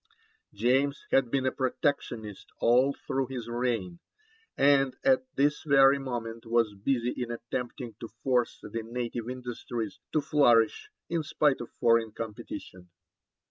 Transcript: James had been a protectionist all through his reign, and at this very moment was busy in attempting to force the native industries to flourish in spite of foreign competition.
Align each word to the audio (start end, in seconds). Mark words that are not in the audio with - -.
James 0.55 1.05
had 1.11 1.29
been 1.29 1.45
a 1.45 1.51
protectionist 1.51 2.47
all 2.59 2.95
through 3.05 3.27
his 3.27 3.47
reign, 3.47 3.99
and 4.57 4.95
at 5.03 5.25
this 5.35 5.61
very 5.63 5.99
moment 5.99 6.43
was 6.43 6.73
busy 6.73 7.13
in 7.15 7.29
attempting 7.29 7.93
to 7.99 8.07
force 8.23 8.57
the 8.63 8.81
native 8.81 9.29
industries 9.29 9.99
to 10.11 10.19
flourish 10.19 10.89
in 11.07 11.21
spite 11.21 11.61
of 11.61 11.69
foreign 11.79 12.11
competition. 12.11 12.89